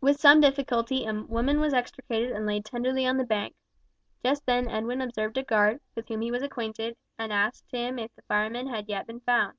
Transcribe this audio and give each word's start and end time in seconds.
With 0.00 0.18
some 0.18 0.40
difficulty 0.40 1.04
a 1.04 1.12
woman 1.12 1.60
was 1.60 1.74
extricated 1.74 2.30
and 2.32 2.46
laid 2.46 2.64
tenderly 2.64 3.06
on 3.06 3.18
the 3.18 3.22
bank. 3.26 3.54
Just 4.24 4.46
then 4.46 4.66
Edwin 4.66 5.02
observed 5.02 5.36
a 5.36 5.42
guard, 5.42 5.82
with 5.94 6.08
whom 6.08 6.22
he 6.22 6.30
was 6.30 6.42
acquainted, 6.42 6.96
and 7.18 7.30
asked 7.34 7.70
him 7.70 7.98
if 7.98 8.14
the 8.16 8.22
fireman 8.22 8.68
had 8.68 8.88
yet 8.88 9.06
been 9.06 9.20
found. 9.20 9.58